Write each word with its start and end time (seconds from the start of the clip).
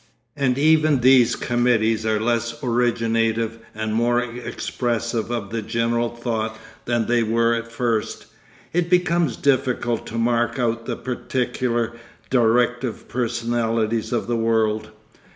And 0.35 0.57
even 0.57 1.01
these 1.01 1.35
committees 1.35 2.07
are 2.07 2.19
less 2.19 2.57
originative 2.63 3.59
and 3.75 3.93
more 3.93 4.19
expressive 4.23 5.29
of 5.31 5.51
the 5.51 5.61
general 5.61 6.09
thought 6.09 6.57
than 6.85 7.05
they 7.05 7.21
were 7.21 7.53
at 7.53 7.71
first. 7.71 8.25
It 8.73 8.89
becomes 8.89 9.35
difficult 9.37 10.07
to 10.07 10.17
mark 10.17 10.57
out 10.57 10.87
the 10.87 10.95
particular 10.97 11.93
directive 12.31 13.07
personalities 13.07 14.11
of 14.11 14.25
the 14.25 14.35
world. 14.37 14.89